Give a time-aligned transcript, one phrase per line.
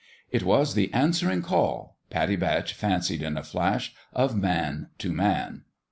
[0.31, 5.61] It was the answering call Pattie Batch fancied in a flash of man to man.